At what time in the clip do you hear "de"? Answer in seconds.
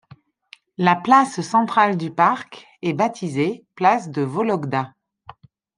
4.09-4.23